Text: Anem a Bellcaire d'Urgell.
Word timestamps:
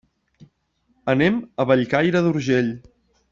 Anem 1.13 1.37
a 1.65 1.67
Bellcaire 1.73 2.23
d'Urgell. 2.29 2.73